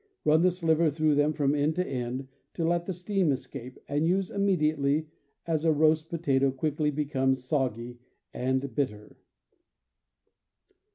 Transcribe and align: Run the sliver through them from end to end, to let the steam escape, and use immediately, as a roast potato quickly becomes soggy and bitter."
Run 0.25 0.41
the 0.41 0.49
sliver 0.49 0.89
through 0.89 1.13
them 1.13 1.31
from 1.31 1.53
end 1.53 1.75
to 1.75 1.85
end, 1.85 2.27
to 2.55 2.65
let 2.67 2.87
the 2.87 2.91
steam 2.91 3.31
escape, 3.31 3.77
and 3.87 4.07
use 4.07 4.31
immediately, 4.31 5.05
as 5.45 5.63
a 5.63 5.71
roast 5.71 6.09
potato 6.09 6.49
quickly 6.49 6.89
becomes 6.89 7.43
soggy 7.43 7.99
and 8.33 8.73
bitter." 8.73 9.19